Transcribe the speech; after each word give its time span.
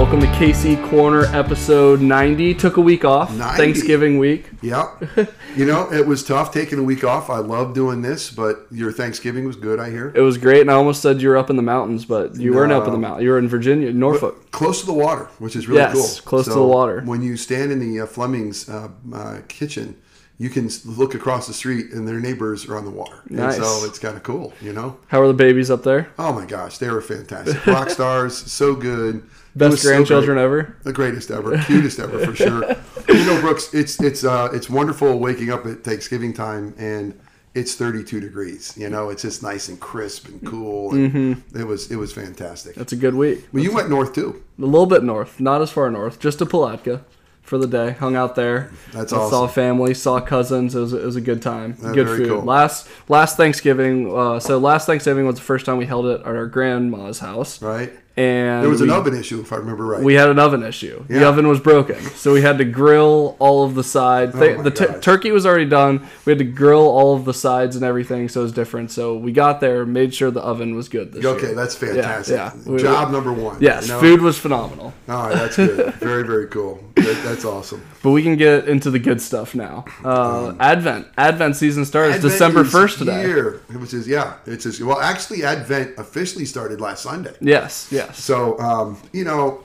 Welcome 0.00 0.20
to 0.20 0.26
KC 0.28 0.88
Corner 0.88 1.26
episode 1.26 2.00
90. 2.00 2.54
Took 2.54 2.78
a 2.78 2.80
week 2.80 3.04
off, 3.04 3.30
90. 3.36 3.56
Thanksgiving 3.58 4.18
week. 4.18 4.48
Yep. 4.62 5.02
you 5.56 5.66
know, 5.66 5.92
it 5.92 6.06
was 6.06 6.24
tough 6.24 6.54
taking 6.54 6.78
a 6.78 6.82
week 6.82 7.04
off. 7.04 7.28
I 7.28 7.36
love 7.40 7.74
doing 7.74 8.00
this, 8.00 8.30
but 8.30 8.66
your 8.70 8.92
Thanksgiving 8.92 9.44
was 9.44 9.56
good, 9.56 9.78
I 9.78 9.90
hear. 9.90 10.10
It 10.16 10.22
was 10.22 10.38
great, 10.38 10.62
and 10.62 10.70
I 10.70 10.74
almost 10.74 11.02
said 11.02 11.20
you 11.20 11.28
were 11.28 11.36
up 11.36 11.50
in 11.50 11.56
the 11.56 11.62
mountains, 11.62 12.06
but 12.06 12.34
you 12.36 12.54
weren't 12.54 12.72
up 12.72 12.86
in 12.86 12.92
the 12.92 12.96
No. 12.96 13.08
mountain. 13.08 13.24
You 13.24 13.30
were 13.30 13.38
in 13.38 13.46
Virginia, 13.46 13.92
Norfolk. 13.92 14.50
Close 14.52 14.80
to 14.80 14.86
the 14.86 14.94
water, 14.94 15.28
which 15.38 15.54
is 15.54 15.68
really 15.68 15.80
Yes, 15.82 15.92
cool. 16.18 16.24
close 16.28 16.46
to 16.46 16.54
the 16.54 16.62
water. 16.66 17.02
When 17.04 17.20
you 17.22 17.36
stand 17.36 17.70
in 17.70 17.78
the 17.78 18.00
uh, 18.00 18.06
Fleming's 18.06 18.70
uh, 18.70 18.88
uh, 19.12 19.36
kitchen, 19.48 19.96
you 20.40 20.48
can 20.48 20.70
look 20.86 21.14
across 21.14 21.46
the 21.46 21.52
street 21.52 21.92
and 21.92 22.08
their 22.08 22.18
neighbors 22.18 22.66
are 22.66 22.74
on 22.78 22.86
the 22.86 22.90
water. 22.90 23.20
Nice. 23.28 23.56
And 23.56 23.64
so 23.64 23.84
it's 23.84 23.98
kind 23.98 24.16
of 24.16 24.22
cool, 24.22 24.54
you 24.62 24.72
know? 24.72 24.96
How 25.08 25.20
are 25.20 25.26
the 25.26 25.34
babies 25.34 25.70
up 25.70 25.82
there? 25.82 26.08
Oh 26.18 26.32
my 26.32 26.46
gosh, 26.46 26.78
they 26.78 26.88
were 26.88 27.02
fantastic. 27.02 27.66
Rock 27.66 27.90
stars, 27.98 28.34
so 28.50 28.74
good. 28.74 29.22
Best 29.54 29.72
was 29.72 29.82
so 29.82 29.88
grandchildren 29.90 30.38
ever. 30.38 30.78
the 30.82 30.94
greatest 30.94 31.30
ever, 31.30 31.58
cutest 31.64 31.98
ever 32.00 32.24
for 32.24 32.34
sure. 32.34 32.64
You 33.08 33.26
know, 33.26 33.40
Brooks, 33.40 33.74
it's 33.74 34.00
it's 34.00 34.22
uh, 34.24 34.48
it's 34.52 34.70
wonderful 34.70 35.18
waking 35.18 35.50
up 35.50 35.66
at 35.66 35.82
Thanksgiving 35.82 36.32
time 36.32 36.74
and 36.78 37.18
it's 37.54 37.74
32 37.74 38.20
degrees. 38.20 38.72
You 38.78 38.88
know, 38.88 39.10
it's 39.10 39.22
just 39.22 39.42
nice 39.42 39.68
and 39.68 39.80
crisp 39.80 40.28
and 40.28 40.46
cool. 40.46 40.94
And 40.94 41.12
Mm-hmm. 41.12 41.58
It 41.60 41.64
was 41.66 41.90
it 41.90 41.96
was 41.96 42.12
fantastic. 42.12 42.76
That's 42.76 42.92
a 42.92 42.96
good 42.96 43.14
week. 43.16 43.48
Well, 43.52 43.64
you 43.64 43.74
went 43.74 43.90
north 43.90 44.14
too. 44.14 44.42
A 44.58 44.62
little 44.64 44.86
bit 44.86 45.02
north, 45.02 45.40
not 45.40 45.60
as 45.60 45.70
far 45.72 45.90
north, 45.90 46.20
just 46.20 46.38
to 46.38 46.46
Palatka 46.46 47.04
for 47.42 47.58
the 47.58 47.66
day. 47.66 47.92
Hung 47.92 48.16
out 48.16 48.34
there. 48.34 48.70
That's 48.92 49.12
awesome. 49.12 49.30
Saw 49.30 49.46
family, 49.46 49.94
saw 49.94 50.20
cousins. 50.20 50.74
It 50.74 50.80
was, 50.80 50.92
it 50.92 51.04
was 51.04 51.16
a 51.16 51.20
good 51.20 51.42
time. 51.42 51.72
good 51.92 52.06
food. 52.06 52.28
cool. 52.28 52.42
Last 52.42 52.88
last 53.08 53.36
Thanksgiving, 53.36 54.14
uh, 54.14 54.40
so 54.40 54.58
last 54.58 54.86
Thanksgiving 54.86 55.26
was 55.26 55.36
the 55.36 55.42
first 55.42 55.66
time 55.66 55.78
we 55.78 55.86
held 55.86 56.06
it 56.06 56.20
at 56.20 56.26
our 56.26 56.46
grandma's 56.46 57.18
house. 57.18 57.60
Right. 57.60 57.92
And 58.20 58.62
There 58.62 58.68
was 58.68 58.82
we, 58.82 58.88
an 58.88 58.94
oven 58.94 59.14
issue, 59.16 59.40
if 59.40 59.50
I 59.50 59.56
remember 59.56 59.86
right. 59.86 60.02
We 60.02 60.12
had 60.12 60.28
an 60.28 60.38
oven 60.38 60.62
issue. 60.62 61.04
The 61.08 61.26
oven 61.26 61.48
was 61.48 61.58
broken, 61.58 61.98
so 62.02 62.34
we 62.34 62.42
had 62.42 62.58
to 62.58 62.66
grill 62.66 63.34
all 63.38 63.64
of 63.64 63.74
the 63.74 63.82
sides. 63.82 64.34
Oh 64.36 64.62
the 64.62 64.70
gosh. 64.70 65.02
turkey 65.02 65.30
was 65.30 65.46
already 65.46 65.64
done. 65.64 66.06
We 66.26 66.32
had 66.32 66.38
to 66.38 66.44
grill 66.44 66.86
all 66.86 67.16
of 67.16 67.24
the 67.24 67.32
sides 67.32 67.76
and 67.76 67.84
everything, 67.84 68.28
so 68.28 68.40
it 68.40 68.42
was 68.42 68.52
different. 68.52 68.90
So 68.90 69.16
we 69.16 69.32
got 69.32 69.60
there, 69.60 69.86
made 69.86 70.14
sure 70.14 70.30
the 70.30 70.42
oven 70.42 70.74
was 70.74 70.90
good 70.90 71.12
this 71.12 71.24
okay, 71.24 71.46
year. 71.46 71.54
that's 71.54 71.74
fantastic. 71.74 72.34
yeah. 72.36 72.52
We- 72.66 72.80
Job 72.80 73.10
number 73.10 73.32
one. 73.32 73.56
Yes, 73.60 73.86
you 73.86 73.94
know? 73.94 74.00
food 74.00 74.20
was 74.20 74.38
phenomenal. 74.38 74.92
All 75.08 75.28
right, 75.28 75.34
that's 75.34 75.56
good. 75.56 75.94
very 75.94 76.22
very 76.24 76.46
cool. 76.48 76.84
That, 76.96 77.22
that's 77.24 77.44
awesome. 77.46 77.82
But 78.02 78.10
we 78.10 78.22
can 78.22 78.36
get 78.36 78.68
into 78.68 78.90
the 78.90 78.98
good 78.98 79.20
stuff 79.22 79.54
now. 79.54 79.84
Uh, 80.04 80.54
Advent, 80.60 81.06
Advent 81.16 81.56
season 81.56 81.84
starts 81.84 82.16
Advent 82.16 82.32
December 82.32 82.64
first 82.64 82.98
today. 82.98 83.22
Here, 83.22 83.60
which 83.72 83.94
is 83.94 84.06
yeah, 84.06 84.34
it's 84.46 84.64
just 84.64 84.80
well 84.82 85.00
actually 85.00 85.44
Advent 85.44 85.98
officially 85.98 86.44
started 86.44 86.80
last 86.80 87.02
Sunday. 87.02 87.34
Yes, 87.40 87.88
yes. 87.90 88.09
So, 88.14 88.58
um, 88.58 89.00
you 89.12 89.24
know, 89.24 89.64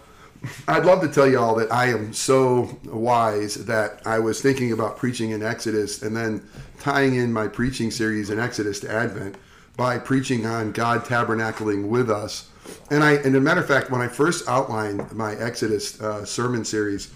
I'd 0.68 0.86
love 0.86 1.02
to 1.02 1.08
tell 1.08 1.28
you 1.28 1.40
all 1.40 1.56
that 1.56 1.72
I 1.72 1.88
am 1.88 2.14
so 2.14 2.70
wise 2.86 3.56
that 3.66 4.02
I 4.06 4.20
was 4.20 4.42
thinking 4.42 4.72
about 4.72 4.98
preaching 4.98 5.32
in 5.32 5.42
Exodus 5.42 6.02
and 6.02 6.16
then 6.16 6.48
tying 6.80 7.16
in 7.16 7.34
my 7.34 7.48
preaching 7.48 7.92
series 7.92 8.30
in 8.30 8.40
Exodus 8.40 8.80
to 8.82 8.92
Advent 8.92 9.36
by 9.76 9.98
preaching 9.98 10.46
on 10.46 10.72
God 10.72 11.04
tabernacling 11.04 11.88
with 11.88 12.10
us. 12.10 12.50
And 12.90 13.04
I, 13.04 13.14
and 13.14 13.36
a 13.36 13.42
matter 13.42 13.62
of 13.62 13.68
fact, 13.68 13.92
when 13.92 14.02
I 14.02 14.08
first 14.08 14.48
outlined 14.48 15.12
my 15.12 15.36
Exodus 15.36 16.00
uh, 16.02 16.26
sermon 16.26 16.64
series, 16.66 17.14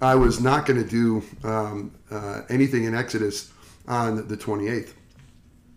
I 0.00 0.14
was 0.14 0.40
not 0.40 0.66
going 0.66 0.82
to 0.82 0.88
do 0.88 1.22
um, 1.44 1.92
uh, 2.10 2.42
anything 2.48 2.84
in 2.84 2.94
Exodus 2.94 3.52
on 3.86 4.28
the 4.28 4.36
28th. 4.36 4.92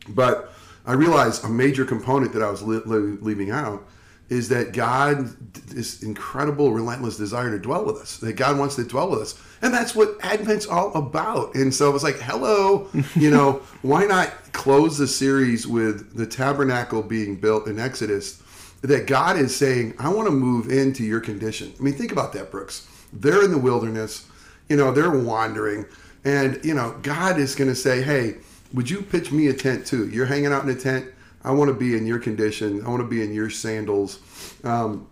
But 0.10 0.52
I 0.86 0.94
realized 0.94 1.44
a 1.44 1.50
major 1.50 1.86
component 1.86 2.34
that 2.34 2.44
I 2.44 2.50
was 2.50 2.62
li- 2.62 2.82
li- 2.86 3.18
leaving 3.22 3.52
out 3.52 3.88
is 4.30 4.50
that 4.50 4.74
God, 4.74 5.28
this 5.68 6.02
incredible, 6.02 6.72
relentless 6.72 7.18
desire 7.18 7.52
to 7.52 7.60
dwell 7.60 7.86
with 7.86 7.98
us, 7.98 8.18
that 8.18 8.34
God 8.34 8.58
wants 8.58 8.76
to 8.76 8.84
dwell 8.84 9.10
with 9.10 9.22
us. 9.22 9.42
And 9.62 9.74
that's 9.74 9.96
what 9.96 10.18
Advent's 10.22 10.68
all 10.68 10.94
about. 10.96 11.56
And 11.56 11.74
so 11.74 11.90
it 11.90 11.94
was 11.94 12.04
like, 12.04 12.20
hello, 12.20 12.90
you 13.16 13.30
know, 13.30 13.62
why 13.82 14.06
not 14.06 14.32
close 14.52 14.98
the 14.98 15.08
series 15.08 15.68
with 15.68 16.16
the 16.16 16.26
tabernacle 16.26 17.04
being 17.04 17.36
built 17.36 17.68
in 17.68 17.80
Exodus? 17.80 18.42
That 18.82 19.08
God 19.08 19.38
is 19.38 19.56
saying, 19.56 19.96
I 19.98 20.10
want 20.10 20.28
to 20.28 20.32
move 20.32 20.70
into 20.70 21.04
your 21.04 21.20
condition. 21.20 21.74
I 21.80 21.82
mean, 21.82 21.96
think 21.96 22.12
about 22.12 22.34
that, 22.34 22.52
Brooks. 22.52 22.88
They're 23.12 23.44
in 23.44 23.52
the 23.52 23.58
wilderness, 23.58 24.28
you 24.70 24.76
know, 24.76 24.92
they're 24.92 25.10
wandering. 25.10 25.86
And, 26.24 26.64
you 26.64 26.74
know, 26.74 26.98
God 27.02 27.40
is 27.40 27.56
going 27.56 27.70
to 27.70 27.76
say, 27.76 28.02
hey, 28.02 28.38
would 28.74 28.90
you 28.90 29.02
pitch 29.02 29.32
me 29.32 29.48
a 29.48 29.54
tent 29.54 29.86
too? 29.88 30.10
You're 30.10 30.26
hanging 30.26 30.52
out 30.52 30.64
in 30.64 30.70
a 30.70 30.76
tent. 30.76 31.06
I 31.46 31.52
want 31.52 31.70
to 31.70 31.76
be 31.76 31.96
in 31.96 32.08
your 32.08 32.18
condition. 32.18 32.84
I 32.84 32.90
want 32.90 33.02
to 33.02 33.08
be 33.08 33.24
in 33.24 33.32
your 33.32 33.52
sandals. 33.52 34.20
Um, 34.64 35.08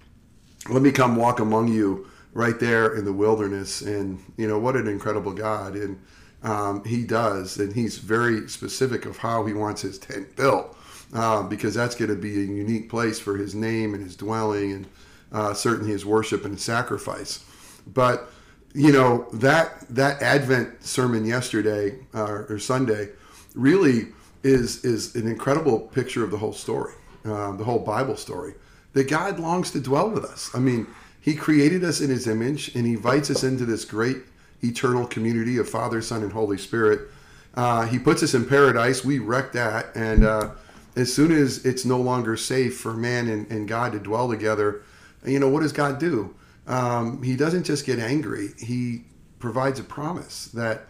let 0.68 0.82
me 0.82 0.92
come 0.92 1.16
walk 1.16 1.40
among 1.40 1.68
you 1.68 2.08
right 2.34 2.60
there 2.60 2.96
in 2.96 3.06
the 3.06 3.14
wilderness. 3.14 3.82
And, 3.82 4.20
you 4.36 4.48
know, 4.48 4.58
what 4.58 4.76
an 4.76 4.88
incredible 4.88 5.32
God. 5.32 5.76
And 5.76 6.02
um, 6.42 6.84
he 6.86 7.04
does. 7.04 7.58
And 7.58 7.72
he's 7.72 8.00
very 8.00 8.48
specific 8.50 9.06
of 9.06 9.18
how 9.18 9.46
he 9.46 9.54
wants 9.54 9.84
his 9.84 10.00
tent 10.00 10.36
built 10.36 10.76
uh, 11.14 11.44
because 11.44 11.76
that's 11.76 11.94
going 11.94 12.10
to 12.10 12.18
be 12.18 12.34
a 12.36 12.46
unique 12.46 12.90
place 12.90 13.20
for 13.20 13.38
his 13.38 13.54
name 13.54 13.94
and 13.94 14.04
his 14.04 14.16
dwelling 14.16 14.72
and 14.72 14.88
uh, 15.32 15.54
certainly 15.54 15.92
his 15.92 16.04
worship 16.04 16.46
and 16.46 16.56
his 16.56 16.64
sacrifice. 16.64 17.46
But, 17.86 18.32
you 18.74 18.92
know, 18.92 19.28
that, 19.34 19.82
that 19.90 20.24
Advent 20.24 20.84
sermon 20.84 21.26
yesterday 21.26 22.00
uh, 22.16 22.44
or 22.50 22.58
Sunday 22.58 23.10
really 23.54 24.08
is 24.44 24.84
is 24.84 25.16
an 25.16 25.28
incredible 25.28 25.80
picture 25.80 26.24
of 26.24 26.32
the 26.32 26.38
whole 26.38 26.54
story, 26.54 26.94
um, 27.26 27.58
the 27.58 27.64
whole 27.64 27.80
Bible 27.80 28.16
story. 28.16 28.54
That 28.94 29.10
God 29.10 29.40
longs 29.40 29.72
to 29.72 29.80
dwell 29.80 30.10
with 30.10 30.24
us. 30.24 30.52
I 30.54 30.60
mean, 30.60 30.88
He 31.20 31.36
created 31.36 31.84
us 31.84 32.02
in 32.02 32.10
His 32.10 32.28
image, 32.28 32.76
and 32.76 32.86
He 32.86 32.94
invites 32.94 33.30
us 33.30 33.44
into 33.44 33.66
this 33.66 33.86
great 33.86 34.18
eternal 34.64 35.06
community 35.06 35.58
of 35.58 35.70
Father, 35.70 36.02
Son, 36.02 36.24
and 36.24 36.32
Holy 36.32 36.58
Spirit. 36.58 37.10
Uh, 37.56 37.86
he 37.86 38.00
puts 38.00 38.24
us 38.24 38.34
in 38.34 38.46
paradise. 38.46 39.06
We 39.06 39.20
wreck 39.20 39.52
that, 39.54 39.96
and 39.96 40.24
uh, 40.24 40.52
as 40.96 41.14
soon 41.14 41.32
as 41.32 41.66
it's 41.66 41.86
no 41.86 42.00
longer 42.00 42.36
safe 42.38 42.78
for 42.78 42.94
man 42.94 43.28
and, 43.28 43.50
and 43.52 43.68
God 43.68 43.92
to 43.92 44.00
dwell 44.00 44.30
together, 44.30 44.82
you 45.26 45.40
know 45.40 45.50
what 45.50 45.62
does 45.62 45.74
God 45.74 46.00
do? 46.00 46.34
Um, 46.68 47.22
he 47.22 47.36
doesn't 47.36 47.64
just 47.64 47.86
get 47.86 48.00
angry. 48.00 48.50
He 48.58 49.04
provides 49.40 49.80
a 49.80 49.84
promise 49.84 50.48
that 50.48 50.86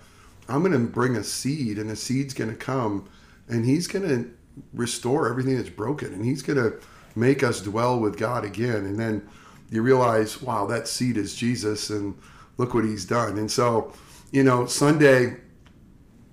I'm 0.48 0.60
going 0.60 0.74
to 0.74 0.80
bring 0.80 1.16
a 1.16 1.24
seed, 1.24 1.78
and 1.78 1.90
the 1.90 1.96
seed's 1.96 2.34
going 2.34 2.50
to 2.50 2.56
come, 2.56 3.10
and 3.48 3.66
He's 3.66 3.88
going 3.88 4.08
to 4.08 4.30
restore 4.74 5.30
everything 5.30 5.58
that's 5.58 5.70
broken, 5.70 6.14
and 6.14 6.26
He's 6.26 6.42
going 6.42 6.58
to 6.58 6.80
make 7.16 7.44
us 7.44 7.62
dwell 7.62 8.00
with 8.00 8.18
God 8.18 8.46
again. 8.46 8.86
And 8.86 9.00
then 9.00 9.28
you 9.70 9.82
realize, 9.82 10.42
wow, 10.42 10.66
that 10.68 10.88
seed 10.88 11.18
is 11.18 11.36
Jesus, 11.36 11.90
and 11.90 12.16
look 12.58 12.74
what 12.74 12.86
He's 12.86 13.06
done. 13.06 13.38
And 13.38 13.52
so, 13.52 13.94
you 14.32 14.44
know, 14.44 14.66
Sunday, 14.66 15.38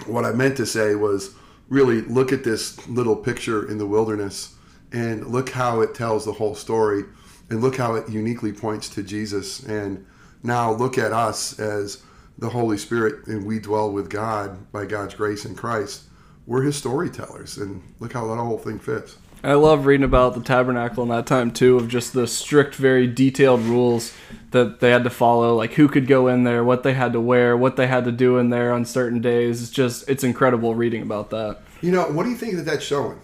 what 0.06 0.24
I 0.24 0.32
meant 0.32 0.56
to 0.58 0.66
say 0.66 0.94
was 0.94 1.34
really 1.68 2.00
look 2.02 2.32
at 2.32 2.44
this 2.44 2.86
little 2.88 3.16
picture 3.16 3.68
in 3.70 3.78
the 3.78 3.86
wilderness, 3.86 4.54
and 4.92 5.26
look 5.26 5.50
how 5.50 5.80
it 5.80 5.94
tells 5.94 6.24
the 6.24 6.32
whole 6.32 6.54
story, 6.54 7.04
and 7.48 7.60
look 7.60 7.76
how 7.76 7.94
it 7.94 8.08
uniquely 8.08 8.52
points 8.52 8.88
to 8.90 9.02
Jesus. 9.02 9.62
And 9.62 10.04
now 10.42 10.72
look 10.72 10.98
at 10.98 11.12
us 11.12 11.58
as 11.58 12.02
the 12.38 12.48
Holy 12.48 12.78
Spirit, 12.78 13.26
and 13.26 13.44
we 13.44 13.58
dwell 13.58 13.92
with 13.92 14.08
God 14.08 14.72
by 14.72 14.86
God's 14.86 15.14
grace 15.14 15.44
in 15.44 15.54
Christ. 15.54 16.04
We're 16.50 16.62
His 16.62 16.74
storytellers, 16.74 17.58
and 17.58 17.80
look 18.00 18.12
how 18.12 18.26
that 18.26 18.34
whole 18.34 18.58
thing 18.58 18.80
fits. 18.80 19.16
I 19.44 19.52
love 19.52 19.86
reading 19.86 20.02
about 20.02 20.34
the 20.34 20.40
tabernacle 20.40 21.04
in 21.04 21.08
that 21.10 21.24
time 21.24 21.52
too, 21.52 21.76
of 21.76 21.86
just 21.86 22.12
the 22.12 22.26
strict, 22.26 22.74
very 22.74 23.06
detailed 23.06 23.60
rules 23.60 24.12
that 24.50 24.80
they 24.80 24.90
had 24.90 25.04
to 25.04 25.10
follow, 25.10 25.54
like 25.54 25.74
who 25.74 25.86
could 25.86 26.08
go 26.08 26.26
in 26.26 26.42
there, 26.42 26.64
what 26.64 26.82
they 26.82 26.92
had 26.92 27.12
to 27.12 27.20
wear, 27.20 27.56
what 27.56 27.76
they 27.76 27.86
had 27.86 28.04
to 28.06 28.10
do 28.10 28.36
in 28.36 28.50
there 28.50 28.72
on 28.72 28.84
certain 28.84 29.20
days. 29.20 29.62
It's 29.62 29.70
just, 29.70 30.08
it's 30.10 30.24
incredible 30.24 30.74
reading 30.74 31.02
about 31.02 31.30
that. 31.30 31.60
You 31.82 31.92
know, 31.92 32.10
what 32.10 32.24
do 32.24 32.30
you 32.30 32.36
think 32.36 32.56
that 32.56 32.64
that's 32.64 32.84
showing? 32.84 33.20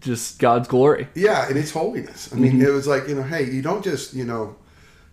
Just 0.00 0.38
God's 0.38 0.66
glory. 0.66 1.08
Yeah, 1.14 1.46
and 1.46 1.58
it's 1.58 1.72
holiness. 1.72 2.32
I 2.32 2.36
mean, 2.36 2.62
it 2.62 2.70
was 2.70 2.86
like, 2.86 3.06
you 3.06 3.16
know, 3.16 3.22
hey, 3.22 3.50
you 3.50 3.60
don't 3.60 3.84
just, 3.84 4.14
you 4.14 4.24
know, 4.24 4.56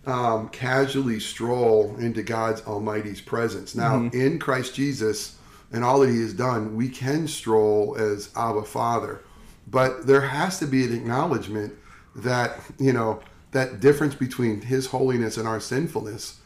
um, 0.06 0.48
casually 0.48 1.20
stroll 1.20 1.94
into 1.98 2.22
God's 2.22 2.62
Almighty's 2.62 3.20
presence. 3.20 3.74
Now, 3.74 4.08
in 4.14 4.38
Christ 4.38 4.74
Jesus 4.74 5.37
and 5.72 5.84
all 5.84 6.00
that 6.00 6.10
He 6.10 6.20
has 6.20 6.32
done, 6.32 6.76
we 6.76 6.88
can 6.88 7.28
stroll 7.28 7.96
as 7.98 8.30
Abba 8.36 8.64
Father. 8.64 9.20
But 9.66 10.06
there 10.06 10.22
has 10.22 10.58
to 10.60 10.66
be 10.66 10.84
an 10.84 10.94
acknowledgement 10.94 11.74
that, 12.16 12.58
you 12.78 12.92
know, 12.92 13.20
that 13.52 13.80
difference 13.80 14.14
between 14.14 14.62
His 14.62 14.86
holiness 14.86 15.36
and 15.36 15.46
our 15.46 15.60
sinfulness. 15.60 16.40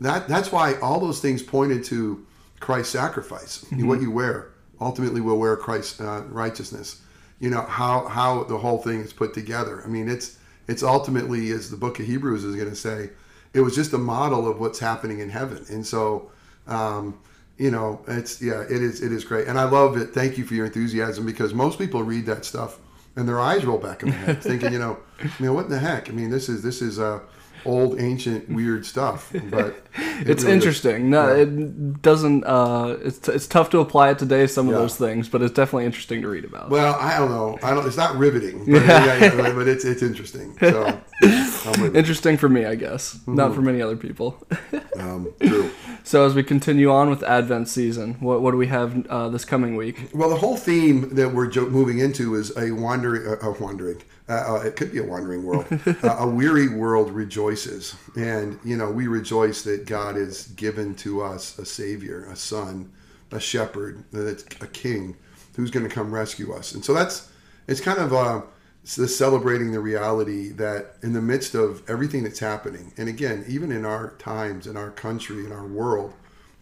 That 0.00 0.28
that's 0.28 0.52
why 0.52 0.74
all 0.74 1.00
those 1.00 1.20
things 1.20 1.42
pointed 1.42 1.84
to 1.84 2.24
Christ's 2.60 2.92
sacrifice. 2.92 3.64
What 3.72 4.00
you 4.00 4.10
wear 4.10 4.50
ultimately 4.80 5.20
will 5.20 5.38
wear 5.38 5.56
Christ's 5.56 6.00
uh, 6.00 6.22
righteousness. 6.28 7.02
You 7.40 7.50
know 7.50 7.62
how 7.62 8.06
how 8.06 8.44
the 8.44 8.58
whole 8.58 8.78
thing 8.78 9.00
is 9.00 9.12
put 9.12 9.34
together. 9.34 9.82
I 9.84 9.88
mean, 9.88 10.08
it's 10.08 10.38
it's 10.68 10.82
ultimately, 10.82 11.50
as 11.50 11.70
the 11.70 11.76
Book 11.76 11.98
of 11.98 12.06
Hebrews 12.06 12.44
is 12.44 12.54
going 12.54 12.68
to 12.68 12.76
say, 12.76 13.10
it 13.54 13.60
was 13.60 13.74
just 13.74 13.94
a 13.94 13.98
model 13.98 14.46
of 14.46 14.60
what's 14.60 14.78
happening 14.78 15.20
in 15.20 15.30
heaven. 15.30 15.64
And 15.70 15.84
so, 15.84 16.30
um, 16.66 17.18
you 17.58 17.70
know, 17.70 18.00
it's 18.06 18.40
yeah, 18.40 18.62
it 18.62 18.70
is 18.70 19.02
it 19.02 19.12
is 19.12 19.24
great, 19.24 19.48
and 19.48 19.58
I 19.58 19.64
love 19.64 19.96
it. 19.96 20.14
Thank 20.14 20.38
you 20.38 20.44
for 20.44 20.54
your 20.54 20.66
enthusiasm 20.66 21.26
because 21.26 21.52
most 21.52 21.78
people 21.78 22.02
read 22.02 22.24
that 22.26 22.44
stuff 22.44 22.78
and 23.16 23.28
their 23.28 23.40
eyes 23.40 23.64
roll 23.64 23.78
back 23.78 24.02
in 24.02 24.10
their 24.10 24.18
head, 24.18 24.42
thinking, 24.42 24.72
you 24.72 24.78
know, 24.78 24.96
you 25.40 25.46
know, 25.46 25.52
what 25.52 25.64
in 25.64 25.70
the 25.72 25.78
heck? 25.78 26.08
I 26.08 26.12
mean, 26.12 26.30
this 26.30 26.48
is 26.48 26.62
this 26.62 26.80
is 26.80 27.00
uh, 27.00 27.18
old, 27.68 28.00
ancient, 28.00 28.48
weird 28.48 28.84
stuff. 28.86 29.30
But 29.50 29.66
it 29.94 30.28
it's 30.28 30.42
really 30.42 30.54
interesting. 30.56 31.10
No, 31.10 31.28
yeah. 31.28 31.42
it 31.42 32.02
doesn't. 32.02 32.44
Uh, 32.44 32.96
it's 33.02 33.28
it's 33.28 33.46
tough 33.46 33.68
to 33.70 33.78
apply 33.80 34.10
it 34.10 34.18
today. 34.18 34.46
Some 34.46 34.66
of 34.68 34.72
Yeah. 34.74 34.80
those 34.80 34.96
things, 34.96 35.28
but 35.28 35.42
it's 35.42 35.52
definitely 35.54 35.86
interesting 35.86 36.22
to 36.22 36.28
read 36.28 36.44
about. 36.44 36.70
Well, 36.70 36.94
I 36.98 37.18
don't 37.18 37.30
know. 37.30 37.58
I 37.62 37.74
don't. 37.74 37.86
It's 37.86 37.96
not 37.96 38.16
riveting, 38.16 38.58
but, 38.64 38.82
Yeah. 38.86 39.52
but 39.54 39.68
it's 39.68 39.84
it's 39.84 40.02
interesting. 40.02 40.56
So, 40.60 41.00
interesting 41.94 42.36
for 42.36 42.48
me, 42.48 42.64
I 42.64 42.74
guess, 42.74 43.14
Mm-hmm. 43.14 43.34
not 43.34 43.54
for 43.54 43.62
many 43.62 43.80
other 43.82 43.96
people. 43.96 44.28
Um, 44.98 45.32
true. 45.40 45.70
so 46.02 46.26
as 46.26 46.34
we 46.34 46.42
continue 46.42 46.90
on 46.90 47.08
with 47.08 47.22
Advent 47.22 47.68
season, 47.68 48.14
what 48.18 48.42
what 48.42 48.50
do 48.50 48.56
we 48.56 48.66
have 48.66 49.06
uh, 49.06 49.28
this 49.28 49.44
coming 49.44 49.76
week? 49.76 50.10
Well, 50.12 50.28
the 50.28 50.36
whole 50.44 50.56
theme 50.56 51.14
that 51.14 51.32
we're 51.32 51.46
jo- 51.46 51.68
moving 51.68 52.00
into 52.00 52.34
is 52.34 52.50
a 52.56 52.72
wandering, 52.72 53.24
uh, 53.24 53.36
a 53.48 53.52
wandering. 53.60 54.02
Uh, 54.28 54.56
uh, 54.56 54.60
it 54.60 54.76
could 54.76 54.92
be 54.92 54.98
a 54.98 55.04
wandering 55.04 55.42
world. 55.42 55.66
uh, 56.02 56.16
a 56.18 56.28
weary 56.28 56.68
world 56.68 57.10
rejoices, 57.10 57.94
and 58.14 58.58
you 58.64 58.76
know 58.76 58.90
we 58.90 59.06
rejoice 59.06 59.62
that 59.62 59.86
God 59.86 60.16
has 60.16 60.48
given 60.48 60.94
to 60.96 61.22
us 61.22 61.58
a 61.58 61.64
Savior, 61.64 62.26
a 62.26 62.36
Son, 62.36 62.92
a 63.32 63.40
Shepherd, 63.40 64.04
that's 64.12 64.44
a 64.60 64.66
King, 64.66 65.16
who's 65.56 65.70
going 65.70 65.88
to 65.88 65.94
come 65.94 66.12
rescue 66.12 66.52
us. 66.52 66.72
And 66.72 66.84
so 66.84 66.92
that's 66.92 67.30
it's 67.66 67.80
kind 67.80 67.98
of 67.98 68.12
uh, 68.12 68.42
it's 68.82 68.96
the 68.96 69.08
celebrating 69.08 69.72
the 69.72 69.80
reality 69.80 70.50
that 70.52 70.96
in 71.02 71.14
the 71.14 71.22
midst 71.22 71.54
of 71.54 71.82
everything 71.88 72.22
that's 72.22 72.38
happening, 72.38 72.92
and 72.98 73.08
again, 73.08 73.44
even 73.48 73.72
in 73.72 73.86
our 73.86 74.10
times, 74.18 74.66
in 74.66 74.76
our 74.76 74.90
country, 74.90 75.46
in 75.46 75.52
our 75.52 75.66
world, 75.66 76.12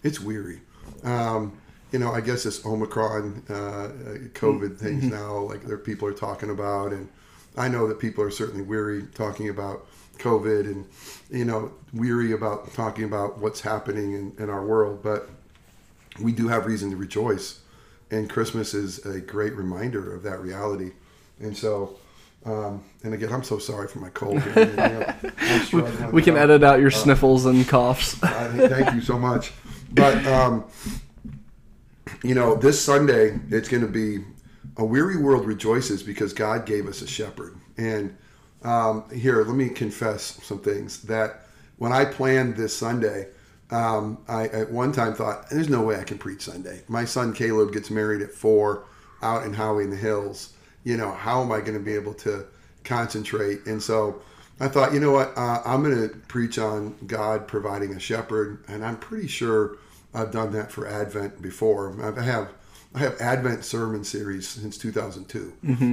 it's 0.04 0.20
weary. 0.20 0.60
Um, 1.02 1.58
you 1.92 1.98
know, 1.98 2.12
I 2.12 2.20
guess 2.20 2.42
this 2.42 2.64
Omicron 2.64 3.44
uh, 3.48 3.54
uh, 3.54 3.88
COVID 4.34 4.76
things 4.76 5.04
now, 5.04 5.38
like 5.38 5.64
there 5.64 5.78
people 5.78 6.08
are 6.08 6.12
talking 6.12 6.50
about, 6.50 6.92
and 6.92 7.08
I 7.56 7.68
know 7.68 7.86
that 7.88 7.98
people 7.98 8.22
are 8.22 8.30
certainly 8.30 8.62
weary 8.62 9.04
talking 9.14 9.48
about 9.48 9.86
COVID, 10.18 10.62
and 10.66 10.86
you 11.30 11.44
know, 11.44 11.72
weary 11.92 12.32
about 12.32 12.72
talking 12.74 13.04
about 13.04 13.38
what's 13.38 13.60
happening 13.60 14.12
in, 14.12 14.34
in 14.38 14.50
our 14.50 14.64
world. 14.64 15.02
But 15.02 15.28
we 16.20 16.32
do 16.32 16.48
have 16.48 16.66
reason 16.66 16.90
to 16.90 16.96
rejoice, 16.96 17.60
and 18.10 18.28
Christmas 18.28 18.74
is 18.74 19.04
a 19.06 19.20
great 19.20 19.54
reminder 19.54 20.14
of 20.14 20.22
that 20.22 20.40
reality. 20.40 20.92
And 21.40 21.54
so, 21.56 21.96
um, 22.46 22.82
and 23.04 23.12
again, 23.12 23.32
I'm 23.32 23.42
so 23.42 23.58
sorry 23.58 23.88
for 23.88 23.98
my 23.98 24.08
cold. 24.10 24.40
Here. 24.42 24.70
You 24.70 24.76
know, 25.82 25.86
I'm 25.86 26.12
We 26.12 26.22
can 26.22 26.34
with- 26.34 26.42
edit 26.42 26.62
out 26.64 26.80
your 26.80 26.90
sniffles 26.90 27.44
and 27.46 27.66
coughs. 27.68 28.22
I 28.22 28.48
thank 28.68 28.94
you 28.94 29.00
so 29.00 29.18
much. 29.18 29.52
But 29.92 30.24
um, 30.26 30.64
you 32.22 32.34
know, 32.34 32.54
this 32.54 32.82
Sunday 32.82 33.38
it's 33.50 33.68
going 33.68 33.82
to 33.82 33.88
be 33.88 34.24
a 34.76 34.84
weary 34.84 35.16
world 35.16 35.46
rejoices 35.46 36.02
because 36.02 36.32
God 36.32 36.66
gave 36.66 36.86
us 36.86 37.02
a 37.02 37.06
shepherd. 37.06 37.56
And 37.76 38.16
um, 38.62 39.08
here, 39.10 39.42
let 39.42 39.56
me 39.56 39.68
confess 39.68 40.38
some 40.42 40.58
things 40.58 41.02
that 41.02 41.46
when 41.78 41.92
I 41.92 42.04
planned 42.04 42.56
this 42.56 42.76
Sunday, 42.76 43.28
um, 43.70 44.18
I 44.28 44.46
at 44.48 44.70
one 44.70 44.92
time 44.92 45.14
thought, 45.14 45.50
"There's 45.50 45.68
no 45.68 45.82
way 45.82 45.96
I 45.98 46.04
can 46.04 46.18
preach 46.18 46.42
Sunday." 46.42 46.82
My 46.88 47.04
son 47.04 47.32
Caleb 47.32 47.72
gets 47.72 47.90
married 47.90 48.22
at 48.22 48.32
four 48.32 48.84
out 49.22 49.44
in 49.44 49.54
Howey 49.54 49.84
in 49.84 49.90
the 49.90 49.96
Hills. 49.96 50.54
You 50.84 50.96
know, 50.96 51.12
how 51.12 51.42
am 51.42 51.50
I 51.52 51.60
going 51.60 51.74
to 51.74 51.84
be 51.84 51.94
able 51.94 52.14
to 52.14 52.46
concentrate? 52.84 53.66
And 53.66 53.82
so 53.82 54.22
I 54.60 54.68
thought, 54.68 54.94
you 54.94 55.00
know 55.00 55.10
what? 55.10 55.36
Uh, 55.36 55.60
I'm 55.64 55.82
going 55.82 56.08
to 56.08 56.16
preach 56.28 56.58
on 56.58 56.94
God 57.06 57.48
providing 57.48 57.94
a 57.94 58.00
shepherd, 58.00 58.64
and 58.68 58.84
I'm 58.84 58.96
pretty 58.96 59.26
sure 59.26 59.78
I've 60.14 60.30
done 60.30 60.52
that 60.52 60.70
for 60.72 60.86
Advent 60.86 61.42
before. 61.42 61.94
I 62.18 62.22
have 62.22 62.48
I 62.96 63.00
have 63.00 63.20
Advent 63.20 63.64
sermon 63.64 64.02
series 64.02 64.48
since 64.48 64.76
2002, 64.78 65.52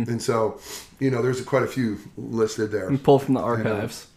and 0.09 0.21
so 0.21 0.59
you 0.99 1.11
know 1.11 1.21
there's 1.21 1.41
quite 1.41 1.63
a 1.63 1.67
few 1.67 1.99
listed 2.17 2.71
there. 2.71 2.95
Pull 2.97 3.19
from 3.19 3.35
the 3.35 3.41
archives. 3.41 4.07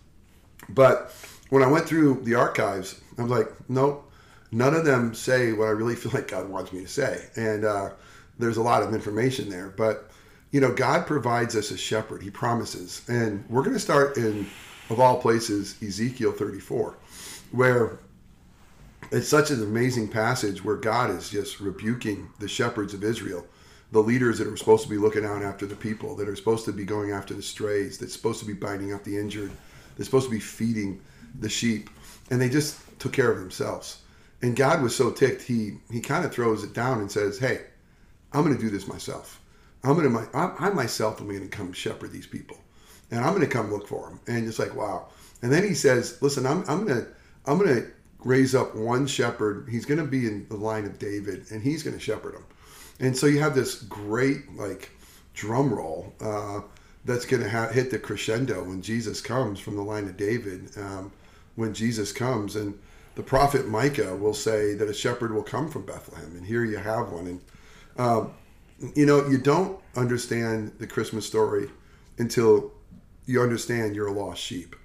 But 0.68 1.12
when 1.50 1.62
I 1.62 1.66
went 1.66 1.86
through 1.86 2.22
the 2.22 2.34
archives, 2.34 3.00
I 3.18 3.22
was 3.22 3.30
like, 3.30 3.48
nope, 3.68 4.10
none 4.50 4.74
of 4.74 4.84
them 4.84 5.14
say 5.14 5.52
what 5.52 5.66
I 5.68 5.70
really 5.70 5.94
feel 6.02 6.12
like 6.12 6.28
God 6.28 6.48
wants 6.48 6.72
me 6.72 6.80
to 6.82 6.88
say. 6.88 7.26
And 7.36 7.64
uh, 7.64 7.90
there's 8.38 8.56
a 8.56 8.62
lot 8.62 8.82
of 8.82 8.94
information 8.94 9.48
there. 9.48 9.68
But, 9.68 10.10
you 10.50 10.60
know, 10.60 10.72
God 10.72 11.06
provides 11.06 11.56
us 11.56 11.70
a 11.70 11.78
shepherd, 11.78 12.22
He 12.22 12.30
promises. 12.30 13.02
And 13.08 13.44
we're 13.48 13.62
going 13.62 13.74
to 13.74 13.80
start 13.80 14.16
in, 14.16 14.46
of 14.90 15.00
all 15.00 15.20
places, 15.20 15.76
Ezekiel 15.82 16.32
34, 16.32 16.96
where 17.52 17.98
it's 19.10 19.28
such 19.28 19.50
an 19.50 19.62
amazing 19.62 20.08
passage 20.08 20.64
where 20.64 20.76
God 20.76 21.10
is 21.10 21.30
just 21.30 21.60
rebuking 21.60 22.28
the 22.38 22.48
shepherds 22.48 22.94
of 22.94 23.04
Israel, 23.04 23.46
the 23.92 24.02
leaders 24.02 24.38
that 24.38 24.48
are 24.48 24.56
supposed 24.56 24.82
to 24.84 24.90
be 24.90 24.98
looking 24.98 25.24
out 25.24 25.42
after 25.42 25.66
the 25.66 25.76
people, 25.76 26.16
that 26.16 26.28
are 26.28 26.36
supposed 26.36 26.64
to 26.64 26.72
be 26.72 26.84
going 26.84 27.12
after 27.12 27.34
the 27.34 27.42
strays, 27.42 27.98
that's 27.98 28.12
supposed 28.12 28.40
to 28.40 28.46
be 28.46 28.52
binding 28.52 28.92
up 28.92 29.04
the 29.04 29.16
injured, 29.16 29.50
they're 29.96 30.04
supposed 30.04 30.26
to 30.26 30.30
be 30.30 30.40
feeding 30.40 31.00
the 31.38 31.48
sheep, 31.48 31.90
and 32.30 32.40
they 32.40 32.48
just 32.48 32.80
took 32.98 33.12
care 33.12 33.30
of 33.30 33.38
themselves. 33.38 34.02
And 34.42 34.54
God 34.54 34.82
was 34.82 34.94
so 34.94 35.10
ticked, 35.10 35.42
he 35.42 35.78
he 35.90 36.00
kind 36.00 36.24
of 36.24 36.32
throws 36.32 36.62
it 36.62 36.74
down 36.74 37.00
and 37.00 37.10
says, 37.10 37.38
"Hey, 37.38 37.62
I'm 38.32 38.44
going 38.44 38.54
to 38.54 38.60
do 38.60 38.70
this 38.70 38.86
myself. 38.86 39.40
I'm 39.82 39.94
going 39.94 40.12
to 40.12 40.36
I, 40.36 40.54
I 40.58 40.70
myself 40.70 41.20
am 41.20 41.28
going 41.28 41.40
to 41.40 41.48
come 41.48 41.72
shepherd 41.72 42.12
these 42.12 42.26
people, 42.26 42.58
and 43.10 43.20
I'm 43.20 43.30
going 43.30 43.40
to 43.40 43.46
come 43.46 43.70
look 43.70 43.88
for 43.88 44.08
them." 44.08 44.20
And 44.26 44.46
it's 44.46 44.58
like, 44.58 44.74
wow. 44.74 45.08
And 45.42 45.50
then 45.50 45.64
he 45.64 45.74
says, 45.74 46.20
"Listen, 46.20 46.46
I'm 46.46 46.64
I'm 46.68 46.86
going 46.86 47.00
to 47.02 47.08
I'm 47.46 47.58
going 47.58 47.74
to 47.76 47.90
raise 48.24 48.54
up 48.54 48.74
one 48.74 49.06
shepherd. 49.06 49.68
He's 49.70 49.84
going 49.84 50.00
to 50.00 50.06
be 50.06 50.26
in 50.26 50.46
the 50.48 50.56
line 50.56 50.84
of 50.84 50.98
David, 50.98 51.46
and 51.50 51.62
he's 51.62 51.82
going 51.82 51.96
to 51.96 52.02
shepherd 52.02 52.34
them." 52.34 52.44
And 52.98 53.16
so 53.16 53.26
you 53.26 53.40
have 53.40 53.54
this 53.54 53.82
great 53.82 54.56
like 54.56 54.90
drum 55.34 55.72
roll 55.72 56.14
uh, 56.20 56.60
that's 57.04 57.26
going 57.26 57.42
to 57.42 57.50
ha- 57.50 57.68
hit 57.68 57.90
the 57.90 57.98
crescendo 57.98 58.64
when 58.64 58.82
Jesus 58.82 59.20
comes 59.20 59.60
from 59.60 59.76
the 59.76 59.82
line 59.82 60.04
of 60.04 60.16
David. 60.16 60.70
Um, 60.76 61.12
when 61.56 61.72
Jesus 61.72 62.12
comes, 62.12 62.54
and 62.54 62.78
the 63.14 63.22
prophet 63.22 63.66
Micah 63.66 64.14
will 64.14 64.34
say 64.34 64.74
that 64.74 64.88
a 64.88 64.94
shepherd 64.94 65.32
will 65.32 65.42
come 65.42 65.70
from 65.70 65.86
Bethlehem, 65.86 66.36
and 66.36 66.46
here 66.46 66.64
you 66.64 66.76
have 66.76 67.10
one. 67.10 67.26
And 67.26 67.40
um, 67.98 68.34
you 68.94 69.06
know, 69.06 69.26
you 69.26 69.38
don't 69.38 69.80
understand 69.96 70.72
the 70.78 70.86
Christmas 70.86 71.26
story 71.26 71.70
until 72.18 72.72
you 73.24 73.42
understand 73.42 73.96
you're 73.96 74.08
a 74.08 74.12
lost 74.12 74.42
sheep. 74.42 74.76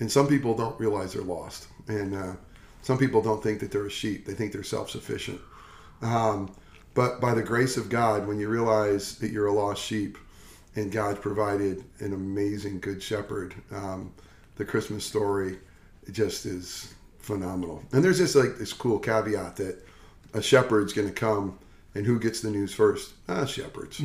And 0.00 0.10
some 0.10 0.26
people 0.26 0.54
don't 0.54 0.78
realize 0.78 1.12
they're 1.12 1.22
lost, 1.22 1.68
and 1.88 2.14
uh, 2.14 2.34
some 2.86 2.98
people 2.98 3.20
don't 3.20 3.42
think 3.42 3.58
that 3.58 3.72
they're 3.72 3.86
a 3.86 3.90
sheep. 3.90 4.26
They 4.26 4.34
think 4.34 4.52
they're 4.52 4.62
self-sufficient. 4.62 5.40
Um, 6.02 6.54
but 6.94 7.20
by 7.20 7.34
the 7.34 7.42
grace 7.42 7.76
of 7.76 7.88
God, 7.88 8.28
when 8.28 8.38
you 8.38 8.48
realize 8.48 9.18
that 9.18 9.32
you're 9.32 9.48
a 9.48 9.52
lost 9.52 9.82
sheep, 9.82 10.16
and 10.76 10.92
God 10.92 11.20
provided 11.20 11.82
an 11.98 12.12
amazing 12.12 12.78
good 12.78 13.02
shepherd, 13.02 13.56
um, 13.72 14.12
the 14.54 14.64
Christmas 14.64 15.04
story 15.04 15.58
just 16.12 16.46
is 16.46 16.94
phenomenal. 17.18 17.82
And 17.90 18.04
there's 18.04 18.18
just 18.18 18.36
like 18.36 18.56
this 18.56 18.72
cool 18.72 19.00
caveat 19.00 19.56
that 19.56 19.84
a 20.32 20.40
shepherd's 20.40 20.92
going 20.92 21.08
to 21.08 21.14
come, 21.14 21.58
and 21.96 22.06
who 22.06 22.20
gets 22.20 22.40
the 22.40 22.50
news 22.52 22.72
first? 22.72 23.14
Ah, 23.28 23.46
shepherds. 23.46 23.98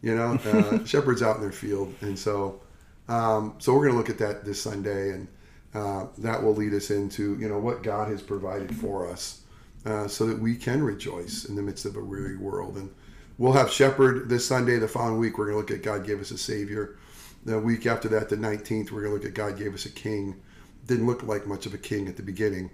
You 0.00 0.14
know, 0.14 0.38
uh, 0.44 0.84
shepherds 0.84 1.22
out 1.22 1.34
in 1.34 1.42
their 1.42 1.50
field, 1.50 1.92
and 2.02 2.16
so 2.16 2.60
um, 3.08 3.54
so 3.58 3.74
we're 3.74 3.88
going 3.88 3.94
to 3.94 3.98
look 3.98 4.10
at 4.10 4.18
that 4.18 4.44
this 4.44 4.62
Sunday, 4.62 5.10
and 5.10 5.26
uh, 5.74 6.06
that 6.18 6.42
will 6.42 6.54
lead 6.54 6.74
us 6.74 6.90
into 6.90 7.36
you 7.38 7.48
know 7.48 7.58
what 7.58 7.82
God 7.82 8.08
has 8.08 8.22
provided 8.22 8.74
for 8.74 9.08
us, 9.08 9.42
uh, 9.84 10.08
so 10.08 10.26
that 10.26 10.38
we 10.38 10.56
can 10.56 10.82
rejoice 10.82 11.44
in 11.44 11.56
the 11.56 11.62
midst 11.62 11.84
of 11.84 11.96
a 11.96 12.02
weary 12.02 12.36
world. 12.36 12.76
And 12.76 12.90
we'll 13.36 13.52
have 13.52 13.70
shepherd 13.70 14.28
this 14.28 14.46
Sunday. 14.46 14.78
The 14.78 14.88
following 14.88 15.18
week, 15.18 15.38
we're 15.38 15.50
going 15.50 15.54
to 15.54 15.60
look 15.60 15.78
at 15.78 15.84
God 15.84 16.06
gave 16.06 16.20
us 16.20 16.30
a 16.30 16.38
Savior. 16.38 16.96
The 17.44 17.58
week 17.58 17.86
after 17.86 18.08
that, 18.08 18.28
the 18.28 18.36
19th, 18.36 18.90
we're 18.90 19.02
going 19.02 19.12
to 19.12 19.14
look 19.14 19.24
at 19.24 19.34
God 19.34 19.56
gave 19.56 19.74
us 19.74 19.86
a 19.86 19.90
King. 19.90 20.40
Didn't 20.86 21.06
look 21.06 21.22
like 21.22 21.46
much 21.46 21.66
of 21.66 21.74
a 21.74 21.78
king 21.78 22.08
at 22.08 22.16
the 22.16 22.22
beginning, 22.22 22.70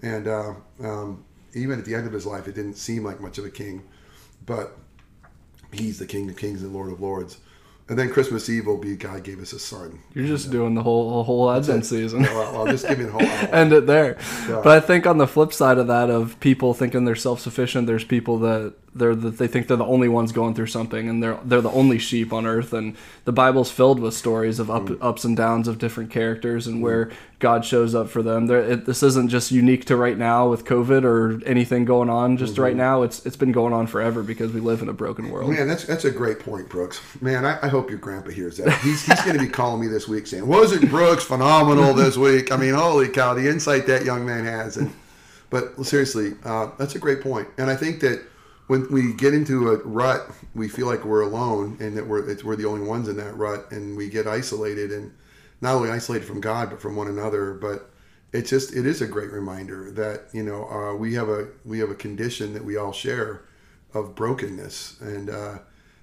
and 0.00 0.28
uh, 0.28 0.54
um, 0.82 1.24
even 1.56 1.78
at 1.78 1.84
the 1.84 1.94
end 1.94 2.06
of 2.06 2.12
his 2.12 2.26
life, 2.26 2.46
it 2.46 2.54
didn't 2.54 2.76
seem 2.76 3.02
like 3.02 3.20
much 3.20 3.38
of 3.38 3.44
a 3.44 3.50
king, 3.50 3.82
but 4.44 4.78
he's 5.72 5.98
the 5.98 6.06
King 6.06 6.28
of 6.28 6.36
Kings 6.36 6.62
and 6.62 6.72
Lord 6.72 6.92
of 6.92 7.00
Lords. 7.00 7.38
And 7.88 7.96
then 7.96 8.10
Christmas 8.10 8.48
Eve 8.48 8.66
will 8.66 8.78
be 8.78 8.96
God 8.96 9.22
gave 9.22 9.40
us 9.40 9.52
a 9.52 9.60
son. 9.60 10.00
You're 10.12 10.26
just 10.26 10.50
doing 10.50 10.74
the 10.74 10.82
whole 10.82 11.22
whole 11.22 11.50
Advent 11.50 11.86
season. 11.86 12.22
Well, 12.22 12.56
I'll 12.56 12.66
just 12.66 12.86
give 12.88 12.98
you 12.98 13.06
the 13.06 13.12
whole. 13.12 13.22
End 13.52 13.72
it 13.72 13.86
there. 13.86 14.18
Yeah. 14.48 14.60
But 14.64 14.76
I 14.76 14.80
think 14.80 15.06
on 15.06 15.18
the 15.18 15.28
flip 15.28 15.52
side 15.52 15.78
of 15.78 15.86
that, 15.86 16.10
of 16.10 16.38
people 16.40 16.74
thinking 16.74 17.04
they're 17.04 17.14
self 17.14 17.40
sufficient, 17.40 17.86
there's 17.86 18.04
people 18.04 18.38
that 18.40 18.74
they're 18.98 19.14
that 19.14 19.38
they 19.38 19.46
think 19.46 19.66
they're 19.68 19.76
the 19.76 19.84
only 19.84 20.08
ones 20.08 20.32
going 20.32 20.54
through 20.54 20.66
something, 20.68 21.08
and 21.08 21.22
they're 21.22 21.38
they're 21.44 21.60
the 21.60 21.70
only 21.70 21.98
sheep 21.98 22.32
on 22.32 22.46
earth. 22.46 22.72
And 22.72 22.96
the 23.24 23.32
Bible's 23.32 23.70
filled 23.70 24.00
with 24.00 24.14
stories 24.14 24.58
of 24.58 24.70
up, 24.70 24.84
Mm. 24.86 24.98
ups 25.00 25.24
and 25.24 25.36
downs 25.36 25.68
of 25.68 25.78
different 25.78 26.10
characters 26.10 26.66
and 26.66 26.82
where 26.82 27.10
God 27.38 27.64
shows 27.64 27.94
up 27.94 28.08
for 28.08 28.22
them. 28.22 28.50
It, 28.50 28.86
this 28.86 29.02
isn't 29.02 29.28
just 29.28 29.50
unique 29.52 29.84
to 29.86 29.96
right 29.96 30.16
now 30.16 30.48
with 30.48 30.64
COVID 30.64 31.04
or 31.04 31.40
anything 31.46 31.84
going 31.84 32.08
on. 32.08 32.36
Just 32.36 32.54
Mm-hmm. 32.54 32.62
right 32.62 32.76
now, 32.76 33.02
it's 33.02 33.24
it's 33.26 33.36
been 33.36 33.52
going 33.52 33.72
on 33.72 33.86
forever 33.86 34.22
because 34.22 34.52
we 34.52 34.60
live 34.60 34.80
in 34.82 34.88
a 34.88 34.92
broken 34.94 35.30
world. 35.30 35.50
Man, 35.50 35.68
that's 35.68 35.84
that's 35.84 36.04
a 36.04 36.10
great 36.10 36.38
point, 36.38 36.68
Brooks. 36.68 37.00
Man, 37.20 37.44
I, 37.44 37.58
I 37.62 37.68
hope 37.68 37.90
your 37.90 37.98
grandpa 37.98 38.30
hears 38.30 38.56
that. 38.58 38.72
He's, 38.78 39.04
he's 39.04 39.20
going 39.22 39.36
to 39.36 39.42
be 39.44 39.48
calling 39.50 39.80
me 39.80 39.88
this 39.88 40.06
week 40.08 40.26
saying, 40.26 40.46
"Wasn't 40.46 40.88
Brooks 40.88 41.24
phenomenal 41.24 41.92
this 41.92 42.16
week?" 42.16 42.52
I 42.52 42.56
mean, 42.56 42.74
holy 42.74 43.08
cow, 43.08 43.34
the 43.34 43.48
insight 43.48 43.86
that 43.88 44.04
young 44.04 44.24
man 44.24 44.44
has. 44.44 44.76
And 44.76 44.90
but 45.50 45.84
seriously, 45.86 46.34
uh, 46.44 46.70
that's 46.78 46.94
a 46.94 46.98
great. 46.98 47.16
And 47.58 47.70
I 47.70 47.76
think 47.76 48.00
that 48.00 48.22
when 48.66 48.90
we 48.92 49.12
get 49.12 49.34
into 49.34 49.70
a 49.70 49.76
rut, 49.78 50.30
we 50.54 50.68
feel 50.68 50.86
like 50.86 51.04
we're 51.04 51.22
alone 51.22 51.76
and 51.80 51.96
that 51.96 52.06
we're 52.06 52.28
it's, 52.28 52.42
we're 52.42 52.56
the 52.56 52.66
only 52.66 52.86
ones 52.86 53.08
in 53.08 53.16
that 53.16 53.36
rut, 53.36 53.70
and 53.70 53.96
we 53.96 54.08
get 54.08 54.26
isolated. 54.26 54.90
And 54.92 55.12
not 55.60 55.74
only 55.74 55.90
isolated 55.90 56.26
from 56.26 56.40
God 56.40 56.70
but 56.70 56.80
from 56.80 56.96
one 56.96 57.08
another. 57.08 57.54
But 57.54 57.90
it 58.32 58.42
just 58.42 58.74
it 58.74 58.86
is 58.86 59.00
a 59.00 59.06
great 59.06 59.32
reminder 59.32 59.90
that 59.92 60.28
you 60.32 60.42
know 60.42 60.68
uh, 60.68 60.94
we 60.94 61.14
have 61.14 61.28
a 61.28 61.48
we 61.64 61.78
have 61.78 61.90
a 61.90 61.94
condition 61.94 62.52
that 62.54 62.64
we 62.64 62.76
all 62.76 62.92
share 62.92 63.42
of 63.94 64.14
brokenness, 64.14 65.00
and 65.00 65.30
uh, 65.30 65.58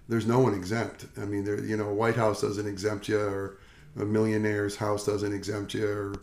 there's 0.10 0.26
no 0.26 0.40
one 0.40 0.54
exempt. 0.54 1.06
I 1.18 1.26
mean, 1.26 1.44
there 1.44 1.64
you 1.64 1.78
know, 1.78 1.90
a 1.90 1.94
White 1.94 2.16
House 2.16 2.42
doesn't 2.42 2.68
exempt 2.68 3.08
you, 3.08 3.20
or 3.20 3.60
a 4.00 4.06
millionaire's 4.06 4.76
house 4.76 5.06
doesn't 5.06 5.34
exempt 5.34 5.74
you, 5.74 5.88
or 5.88 6.16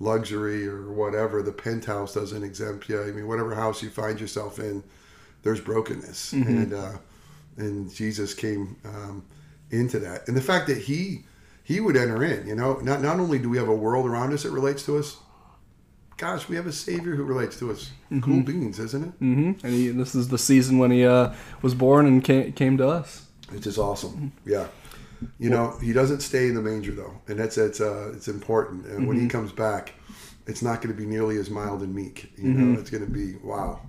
luxury 0.00 0.66
or 0.66 0.92
whatever. 0.92 1.42
The 1.42 1.52
penthouse 1.52 2.14
doesn't 2.14 2.42
exempt 2.42 2.88
you. 2.88 3.00
I 3.00 3.06
mean, 3.12 3.26
whatever 3.26 3.54
house 3.54 3.82
you 3.82 3.90
find 3.90 4.20
yourself 4.20 4.58
in, 4.58 4.82
there's 5.44 5.60
brokenness, 5.60 6.32
and 6.32 6.72
uh, 6.72 6.92
and 7.56 7.94
Jesus 7.94 8.34
came 8.34 8.76
um, 8.84 9.24
into 9.70 9.98
that, 10.00 10.26
and 10.26 10.36
the 10.36 10.40
fact 10.42 10.66
that 10.66 10.78
he 10.78 11.24
he 11.62 11.80
would 11.80 11.96
enter 11.96 12.24
in. 12.24 12.46
You 12.46 12.56
know, 12.56 12.78
not 12.80 13.00
not 13.02 13.20
only 13.20 13.38
do 13.38 13.48
we 13.48 13.58
have 13.58 13.68
a 13.68 13.74
world 13.74 14.06
around 14.06 14.32
us 14.32 14.42
that 14.42 14.50
relates 14.50 14.84
to 14.86 14.98
us. 14.98 15.18
Gosh, 16.16 16.48
we 16.48 16.54
have 16.54 16.68
a 16.68 16.72
Savior 16.72 17.16
who 17.16 17.24
relates 17.24 17.58
to 17.58 17.72
us. 17.72 17.90
Cool 18.22 18.42
beans, 18.42 18.78
isn't 18.78 19.02
it? 19.02 19.20
Mm-hmm. 19.20 19.66
And 19.66 19.74
he, 19.74 19.88
this 19.88 20.14
is 20.14 20.28
the 20.28 20.38
season 20.38 20.78
when 20.78 20.92
he 20.92 21.04
uh, 21.04 21.34
was 21.60 21.74
born 21.74 22.06
and 22.06 22.22
came, 22.22 22.52
came 22.52 22.76
to 22.78 22.86
us. 22.86 23.26
It's 23.52 23.64
just 23.64 23.78
awesome. 23.78 24.32
Yeah. 24.46 24.68
You 25.40 25.50
know, 25.50 25.76
he 25.82 25.92
doesn't 25.92 26.20
stay 26.20 26.46
in 26.46 26.54
the 26.54 26.62
manger 26.62 26.92
though, 26.92 27.20
and 27.26 27.36
that's 27.36 27.58
it's 27.58 27.80
uh, 27.80 28.12
it's 28.14 28.28
important. 28.28 28.86
And 28.86 29.08
when 29.08 29.18
he 29.18 29.26
comes 29.26 29.50
back, 29.50 29.94
it's 30.46 30.62
not 30.62 30.80
going 30.80 30.94
to 30.94 31.00
be 31.00 31.06
nearly 31.06 31.36
as 31.38 31.50
mild 31.50 31.82
and 31.82 31.92
meek. 31.92 32.30
You 32.36 32.48
know, 32.48 32.80
it's 32.80 32.90
going 32.90 33.04
to 33.04 33.10
be 33.10 33.34
wow. 33.42 33.80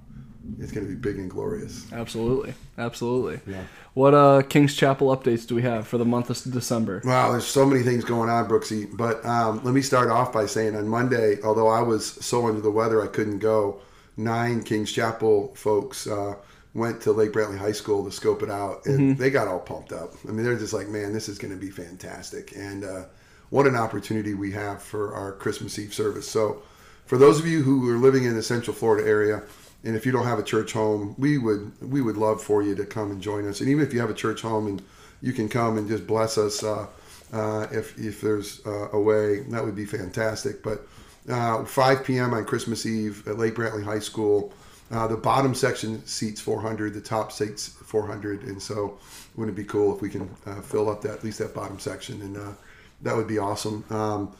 It's 0.60 0.72
going 0.72 0.86
to 0.86 0.94
be 0.94 1.00
big 1.00 1.18
and 1.18 1.30
glorious. 1.30 1.92
Absolutely, 1.92 2.54
absolutely. 2.78 3.40
Yeah. 3.52 3.64
What 3.94 4.14
uh, 4.14 4.42
King's 4.44 4.76
Chapel 4.76 5.16
updates 5.16 5.48
do 5.48 5.56
we 5.56 5.62
have 5.64 5.88
for 5.88 5.98
the 5.98 6.06
month 6.06 6.30
of 6.30 6.52
December? 6.52 7.02
Wow, 7.04 7.32
there's 7.32 7.48
so 7.48 7.66
many 7.66 7.84
things 7.84 8.04
going 8.04 8.30
on, 8.30 8.48
Brooksy. 8.48 8.90
But 8.96 9.26
um, 9.26 9.62
let 9.64 9.74
me 9.74 9.82
start 9.82 10.10
off 10.10 10.34
by 10.34 10.46
saying 10.46 10.76
on 10.76 10.88
Monday, 10.88 11.42
although 11.44 11.68
I 11.68 11.82
was 11.82 12.06
so 12.26 12.48
under 12.48 12.62
the 12.62 12.72
weather 12.72 13.04
I 13.04 13.08
couldn't 13.08 13.40
go, 13.40 13.82
nine 14.18 14.64
King's 14.64 14.92
Chapel 14.92 15.54
folks 15.56 16.08
uh, 16.08 16.36
went 16.74 17.02
to 17.02 17.12
Lake 17.12 17.32
Brantley 17.32 17.58
High 17.58 17.72
School 17.72 18.04
to 18.06 18.12
scope 18.12 18.44
it 18.44 18.50
out, 18.50 18.86
and 18.86 19.18
they 19.18 19.30
got 19.30 19.48
all 19.48 19.60
pumped 19.60 19.94
up. 19.94 20.14
I 20.28 20.32
mean, 20.32 20.46
they're 20.46 20.58
just 20.58 20.74
like, 20.74 20.90
man, 20.90 21.14
this 21.14 21.30
is 21.30 21.38
going 21.38 21.54
to 21.54 21.60
be 21.60 21.72
fantastic. 21.72 22.54
And 22.56 22.84
uh, 22.84 23.06
what 23.50 23.66
an 23.66 23.76
opportunity 23.76 24.34
we 24.34 24.52
have 24.52 24.82
for 24.82 25.14
our 25.14 25.32
Christmas 25.32 25.80
Eve 25.80 25.94
service. 25.94 26.30
So, 26.30 26.62
for 27.06 27.18
those 27.18 27.40
of 27.40 27.46
you 27.46 27.62
who 27.62 27.88
are 27.90 27.98
living 27.98 28.24
in 28.24 28.36
the 28.36 28.42
Central 28.42 28.76
Florida 28.76 29.08
area, 29.08 29.44
and 29.84 29.96
if 29.96 30.06
you 30.06 30.12
don't 30.12 30.26
have 30.26 30.40
a 30.40 30.44
church 30.44 30.74
home, 30.74 31.16
we 31.18 31.38
would 31.38 31.72
we 31.82 32.02
would 32.02 32.18
love 32.18 32.42
for 32.42 32.64
you 32.64 32.76
to 32.76 32.86
come 32.86 33.12
and 33.12 33.22
join 33.22 33.48
us. 33.48 33.62
And 33.62 33.70
even 33.70 33.84
if 33.84 33.94
you 33.94 34.00
have 34.00 34.10
a 34.10 34.16
church 34.16 34.42
home 34.42 34.68
and 34.68 34.82
you 35.22 35.34
can 35.34 35.48
come 35.48 35.78
and 35.78 35.88
just 35.88 36.08
bless 36.08 36.38
us, 36.38 36.64
uh, 36.64 36.88
uh, 37.34 37.68
if 37.72 37.98
if 37.98 38.22
there's 38.22 38.66
uh, 38.66 38.90
a 38.92 39.00
way, 39.00 39.42
that 39.42 39.64
would 39.64 39.76
be 39.76 39.86
fantastic. 39.86 40.64
But 40.64 40.88
uh, 41.30 41.66
5 41.66 42.04
p.m. 42.04 42.34
on 42.34 42.46
Christmas 42.46 42.86
Eve 42.86 43.28
at 43.28 43.38
Lake 43.38 43.56
Brantley 43.56 43.84
High 43.84 44.00
School. 44.00 44.54
Uh, 44.92 45.08
the 45.08 45.18
bottom 45.18 45.56
section 45.56 46.06
seats 46.06 46.40
400, 46.40 46.94
the 46.94 47.02
top 47.02 47.32
seats 47.32 47.70
400, 47.70 48.44
and 48.44 48.62
so 48.62 49.00
wouldn't 49.36 49.58
it 49.58 49.60
be 49.60 49.68
cool 49.68 49.96
if 49.96 50.00
we 50.00 50.10
can 50.10 50.30
uh, 50.46 50.62
fill 50.62 50.92
up 50.92 51.02
that 51.02 51.12
at 51.12 51.24
least 51.24 51.40
that 51.40 51.56
bottom 51.56 51.80
section, 51.80 52.22
and 52.22 52.56
that 53.02 53.16
would 53.16 53.28
be 53.28 53.40
awesome. 53.40 53.84
Um, 53.90 54.36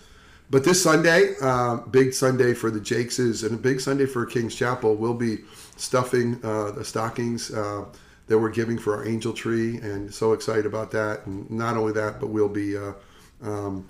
but 0.50 0.64
this 0.64 0.82
Sunday, 0.82 1.34
uh, 1.42 1.78
big 1.78 2.14
Sunday 2.14 2.54
for 2.54 2.70
the 2.70 2.80
Jakeses 2.80 3.44
and 3.44 3.54
a 3.54 3.58
big 3.58 3.80
Sunday 3.80 4.06
for 4.06 4.26
King's 4.26 4.56
Chapel, 4.56 4.96
we'll 4.96 5.14
be 5.14 5.40
stuffing 5.78 6.40
uh, 6.44 6.72
the 6.72 6.86
stockings 6.86 7.52
uh, 7.52 7.86
that 8.28 8.38
we're 8.38 8.50
giving 8.50 8.78
for 8.78 8.96
our 8.96 9.08
angel 9.08 9.34
tree, 9.34 9.78
and 9.78 10.14
so 10.14 10.34
excited 10.34 10.66
about 10.66 10.92
that. 10.92 11.26
And 11.26 11.50
not 11.50 11.78
only 11.78 11.94
that, 11.94 12.20
but 12.20 12.28
we'll 12.28 12.50
be 12.50 12.78
uh, 12.78 12.94
um, 13.44 13.88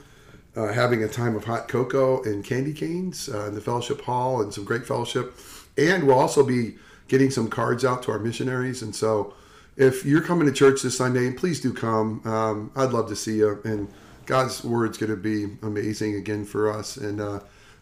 uh, 0.56 0.72
having 0.72 1.04
a 1.04 1.08
time 1.08 1.36
of 1.36 1.44
hot 1.44 1.68
cocoa 1.68 2.24
and 2.24 2.44
candy 2.44 2.74
canes 2.74 3.30
uh, 3.30 3.48
in 3.48 3.56
the 3.56 3.62
fellowship 3.62 4.02
hall 4.02 4.42
and 4.42 4.54
some 4.54 4.64
great 4.64 4.86
fellowship. 4.86 5.38
And 5.78 6.06
we'll 6.06 6.20
also 6.20 6.46
be 6.46 6.76
getting 7.08 7.30
some 7.30 7.50
cards 7.50 7.84
out 7.84 8.04
to 8.04 8.12
our 8.12 8.20
missionaries. 8.20 8.82
And 8.82 8.96
so 8.96 9.34
if 9.76 10.06
you're 10.06 10.22
coming 10.22 10.48
to 10.48 10.54
church 10.54 10.82
this 10.82 10.98
Sunday, 10.98 11.32
please 11.32 11.60
do 11.60 11.74
come. 11.74 12.22
Um, 12.26 12.72
I'd 12.76 12.92
love 12.92 13.10
to 13.10 13.16
see 13.16 13.38
you. 13.38 13.60
And 13.64 13.90
God's 14.26 14.64
word's 14.64 14.98
going 14.98 15.12
to 15.12 15.18
be 15.18 15.46
amazing 15.62 16.16
again 16.16 16.46
for 16.46 16.72
us. 16.72 16.98
And 16.98 17.22
uh, 17.22 17.40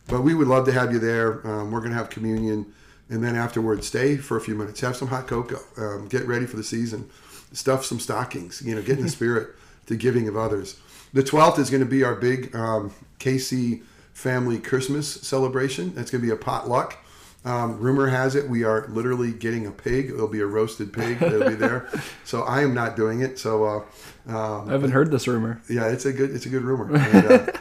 but 0.07 0.21
we 0.21 0.33
would 0.33 0.47
love 0.47 0.65
to 0.65 0.71
have 0.71 0.91
you 0.91 1.00
there. 1.00 1.45
Um, 1.47 1.71
we're 1.71 1.79
going 1.79 1.91
to 1.91 1.97
have 1.97 2.09
communion, 2.09 2.73
and 3.09 3.23
then 3.23 3.35
afterwards, 3.35 3.88
stay 3.88 4.17
for 4.17 4.38
a 4.38 4.41
few 4.41 4.55
minutes, 4.55 4.81
have 4.81 4.95
some 4.95 5.07
hot 5.07 5.27
cocoa, 5.27 5.59
um, 5.77 6.07
get 6.07 6.27
ready 6.27 6.45
for 6.45 6.57
the 6.57 6.63
season, 6.63 7.09
stuff 7.53 7.85
some 7.85 8.00
stockings. 8.00 8.62
You 8.65 8.75
know, 8.75 8.81
get 8.81 8.97
in 8.97 9.05
the 9.05 9.09
spirit 9.21 9.50
to 9.88 9.95
giving 9.95 10.27
of 10.27 10.38
others. 10.38 10.79
The 11.13 11.23
12th 11.23 11.59
is 11.59 11.69
going 11.69 11.83
to 11.83 11.89
be 11.89 12.03
our 12.03 12.15
big 12.15 12.55
um, 12.55 12.91
KC 13.19 13.83
family 14.13 14.59
Christmas 14.59 15.07
celebration. 15.07 15.93
That's 15.93 16.12
going 16.12 16.21
to 16.21 16.27
be 16.27 16.33
a 16.33 16.38
potluck. 16.38 16.97
Um, 17.45 17.77
rumor 17.79 18.07
has 18.07 18.35
it 18.35 18.47
we 18.47 18.63
are 18.63 18.88
literally 18.88 19.33
getting 19.33 19.67
a 19.67 19.71
pig. 19.71 20.09
It'll 20.09 20.29
be 20.29 20.39
a 20.39 20.45
roasted 20.45 20.93
pig 20.93 21.19
that'll 21.19 21.50
be 21.50 21.55
there. 21.55 21.89
So 22.25 22.43
I 22.43 22.62
am 22.62 22.73
not 22.73 22.95
doing 22.95 23.19
it. 23.21 23.38
So 23.38 23.65
uh, 23.65 23.79
um, 24.27 24.69
I 24.69 24.71
haven't 24.71 24.91
heard 24.91 25.12
this 25.12 25.27
rumor. 25.27 25.62
yeah, 25.69 25.88
it's 25.89 26.05
a 26.05 26.13
good 26.13 26.31
it's 26.31 26.45
a 26.45 26.50
good 26.50 26.63
rumor. 26.63 26.95
And, 26.95 27.51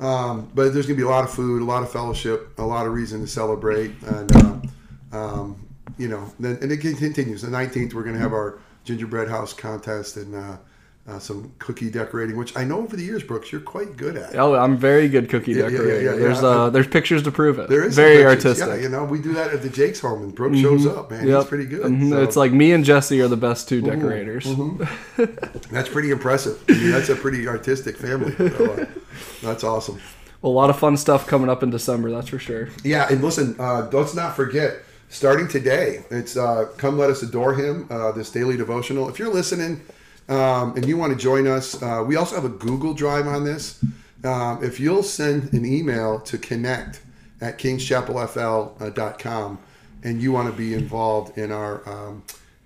uh, 0.00 0.04
um, 0.04 0.50
but 0.54 0.74
there's 0.74 0.86
gonna 0.86 0.96
be 0.96 1.04
a 1.04 1.08
lot 1.08 1.24
of 1.24 1.30
food, 1.30 1.62
a 1.62 1.64
lot 1.64 1.82
of 1.82 1.90
fellowship, 1.90 2.58
a 2.58 2.64
lot 2.64 2.86
of 2.86 2.92
reason 2.92 3.20
to 3.20 3.26
celebrate, 3.26 3.92
and 4.02 4.36
uh, 4.36 4.60
um, 5.12 5.68
you 5.96 6.08
know, 6.08 6.30
and 6.38 6.70
it 6.72 6.78
continues. 6.78 7.42
The 7.42 7.48
19th, 7.48 7.94
we're 7.94 8.02
gonna 8.04 8.18
have 8.18 8.32
our 8.32 8.58
gingerbread 8.84 9.28
house 9.28 9.52
contest 9.52 10.16
and 10.16 10.58
uh, 11.08 11.18
some 11.18 11.52
cookie 11.58 11.90
decorating, 11.90 12.36
which 12.36 12.54
I 12.56 12.64
know 12.64 12.80
over 12.80 12.94
the 12.94 13.02
years, 13.02 13.22
Brooks, 13.22 13.50
you're 13.50 13.62
quite 13.62 13.96
good 13.96 14.16
at. 14.16 14.36
Oh, 14.36 14.54
I'm 14.54 14.76
very 14.76 15.08
good 15.08 15.30
cookie 15.30 15.52
yeah, 15.52 15.68
decorating. 15.68 16.04
yeah, 16.04 16.12
there's 16.12 16.42
yeah. 16.42 16.48
uh, 16.48 16.70
there's 16.70 16.86
pictures 16.86 17.22
to 17.22 17.32
prove 17.32 17.58
it. 17.58 17.70
There 17.70 17.84
is 17.84 17.96
very 17.96 18.24
artistic. 18.26 18.68
Yeah, 18.68 18.74
you 18.74 18.88
know, 18.90 19.04
we 19.04 19.20
do 19.20 19.32
that 19.34 19.52
at 19.52 19.62
the 19.62 19.70
Jake's 19.70 20.00
home, 20.00 20.22
and 20.22 20.34
Brooks 20.34 20.58
shows 20.58 20.86
up, 20.86 21.10
man. 21.10 21.26
Yep. 21.26 21.36
He's 21.36 21.48
pretty 21.48 21.64
good. 21.64 21.86
Mhm. 21.86 22.10
So 22.10 22.22
It's 22.22 22.36
like 22.36 22.52
me 22.52 22.72
and 22.72 22.84
Jesse 22.84 23.20
are 23.22 23.28
the 23.28 23.38
best 23.38 23.68
two 23.68 23.80
decorators. 23.80 24.46
that's 25.70 25.88
pretty 25.88 26.10
impressive. 26.10 26.62
I 26.68 26.72
mean, 26.72 26.90
that's 26.90 27.08
a 27.08 27.16
pretty 27.16 27.48
artistic 27.48 27.96
family. 27.96 28.34
So, 28.36 28.72
uh, 28.72 28.86
that's 29.42 29.64
awesome. 29.64 30.00
Well, 30.42 30.52
a 30.52 30.54
lot 30.54 30.70
of 30.70 30.78
fun 30.78 30.96
stuff 30.96 31.26
coming 31.26 31.48
up 31.48 31.62
in 31.62 31.70
December, 31.70 32.10
that's 32.10 32.28
for 32.28 32.38
sure. 32.38 32.68
Yeah, 32.84 33.08
and 33.10 33.22
listen, 33.22 33.56
uh, 33.58 33.88
let's 33.92 34.14
not 34.14 34.36
forget, 34.36 34.84
starting 35.08 35.48
today, 35.48 36.04
it's 36.10 36.36
uh, 36.36 36.66
Come 36.76 36.98
Let 36.98 37.10
Us 37.10 37.22
Adore 37.22 37.54
Him, 37.54 37.88
uh, 37.90 38.12
this 38.12 38.30
daily 38.30 38.56
devotional. 38.56 39.08
If 39.08 39.18
you're 39.18 39.32
listening 39.32 39.80
um, 40.28 40.74
and 40.76 40.86
you 40.86 40.96
want 40.96 41.12
to 41.12 41.18
join 41.18 41.46
us, 41.46 41.80
uh, 41.82 42.04
we 42.06 42.16
also 42.16 42.34
have 42.34 42.44
a 42.44 42.48
Google 42.50 42.94
Drive 42.94 43.26
on 43.26 43.44
this. 43.44 43.82
Um, 44.24 44.62
if 44.62 44.80
you'll 44.80 45.02
send 45.02 45.52
an 45.52 45.64
email 45.64 46.20
to 46.20 46.38
connect 46.38 47.00
at 47.40 47.58
kingschapelfl.com 47.58 49.58
and 50.04 50.22
you 50.22 50.32
want 50.32 50.50
to 50.50 50.56
be 50.56 50.74
involved 50.74 51.38
in 51.38 51.52
our, 51.52 51.88
um, 51.88 52.22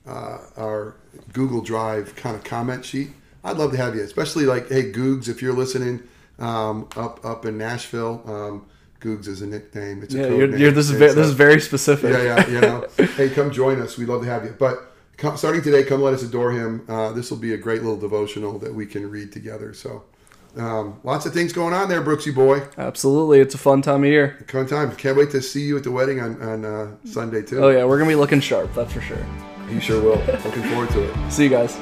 uh, 0.07 0.39
our 0.57 0.97
Google 1.33 1.61
Drive 1.61 2.15
kind 2.17 2.37
of 2.37 2.45
comment 2.45 2.85
sheet, 2.85 3.11
I'd 3.45 3.57
love 3.57 3.73
to 3.73 3.77
have 3.77 3.95
you, 3.95 4.03
especially 4.03 4.45
like, 4.47 4.69
hey, 4.69 4.93
Googs, 4.93 5.29
if 5.29 5.43
you're 5.43 5.53
listening 5.55 6.03
um, 6.39 6.89
up 6.97 7.25
up 7.25 7.45
in 7.47 7.59
Nashville. 7.59 8.23
Um, 8.27 8.67
Googs 9.01 9.27
is 9.27 9.43
a 9.43 9.47
nickname. 9.47 10.03
It's 10.03 10.15
a 10.15 10.19
Yeah, 10.19 10.25
code 10.29 10.39
you're, 10.39 10.49
name. 10.49 10.61
you're, 10.61 10.71
this 10.71 10.91
is 10.91 10.97
uh, 10.97 11.15
this 11.15 11.27
is 11.27 11.33
very 11.33 11.61
specific. 11.61 12.13
yeah, 12.13 12.23
yeah, 12.23 12.49
you 12.49 12.61
know. 12.61 12.87
hey, 13.17 13.31
come 13.31 13.51
join 13.51 13.81
us. 13.81 13.99
We'd 13.99 14.09
love 14.09 14.23
to 14.23 14.29
have 14.29 14.45
you. 14.45 14.55
But 14.59 14.92
starting 15.37 15.63
today, 15.63 15.85
come 15.85 16.03
let 16.03 16.15
us 16.15 16.23
adore 16.23 16.53
him. 16.53 16.85
Uh, 16.89 17.13
this 17.13 17.31
will 17.31 17.39
be 17.39 17.55
a 17.55 17.59
great 17.59 17.83
little 17.83 17.99
devotional 17.99 18.59
that 18.59 18.75
we 18.75 18.87
can 18.87 19.09
read 19.11 19.33
together. 19.33 19.73
So, 19.73 20.05
um, 20.57 21.01
lots 21.05 21.27
of 21.27 21.33
things 21.33 21.53
going 21.53 21.75
on 21.75 21.89
there, 21.89 22.03
Brooksy 22.03 22.35
boy. 22.35 22.63
Absolutely, 22.77 23.41
it's 23.41 23.55
a 23.55 23.59
fun 23.59 23.83
time 23.83 24.05
of 24.05 24.11
year. 24.11 24.45
Come 24.49 24.67
time. 24.67 24.95
Can't 24.97 25.17
wait 25.17 25.31
to 25.31 25.41
see 25.41 25.63
you 25.63 25.77
at 25.77 25.85
the 25.85 25.93
wedding 25.93 26.21
on, 26.21 26.41
on 26.43 26.65
uh, 26.65 26.97
Sunday, 27.05 27.43
too. 27.43 27.63
Oh 27.63 27.71
yeah, 27.71 27.85
we're 27.85 27.99
gonna 27.99 28.11
be 28.11 28.17
looking 28.17 28.41
sharp, 28.41 28.75
that's 28.75 28.93
for 28.93 29.01
sure. 29.01 29.25
You 29.71 29.81
sure 29.81 30.03
will. 30.03 30.19
Looking 30.45 30.65
forward 30.65 30.91
to 30.91 31.09
it. 31.09 31.31
See 31.31 31.45
you 31.45 31.51
guys. 31.51 31.79